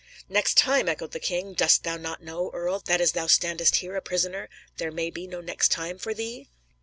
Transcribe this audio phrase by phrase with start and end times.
[0.27, 3.95] "Next time!" echoed the king; "dost thou not know, earl, that as thou standest there,
[3.95, 6.49] a prisoner, there may be no 'next time' for thee?"